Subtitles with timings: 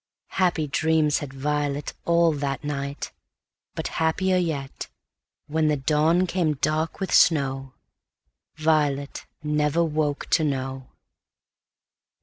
[0.41, 4.87] Happy dreams had violetAll that night—but happier yet,
[5.45, 7.75] When the dawn came dark with snow,
[8.55, 10.87] Violet never woke to know.